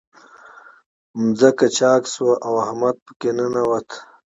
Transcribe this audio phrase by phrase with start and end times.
[1.39, 3.89] ځمکه چاک شوه، او احمد په کې ننوت.